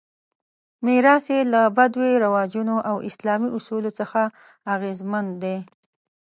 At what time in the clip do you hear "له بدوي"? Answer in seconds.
1.53-2.13